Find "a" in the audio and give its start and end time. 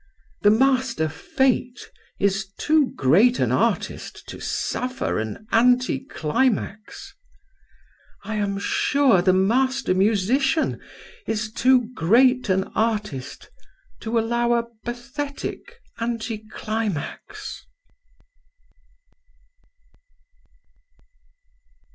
14.53-14.65